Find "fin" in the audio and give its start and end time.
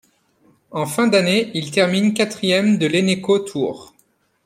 0.87-1.05